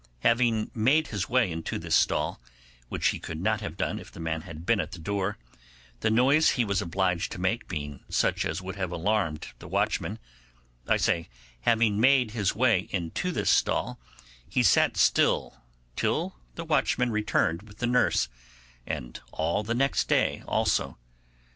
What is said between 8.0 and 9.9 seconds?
such as would have alarmed the